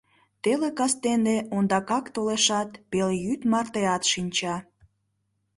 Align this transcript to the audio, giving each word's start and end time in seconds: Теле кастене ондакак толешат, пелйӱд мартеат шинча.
Теле 0.41 0.69
кастене 0.77 1.37
ондакак 1.55 2.05
толешат, 2.15 2.69
пелйӱд 2.91 3.41
мартеат 3.51 4.03
шинча. 4.11 4.55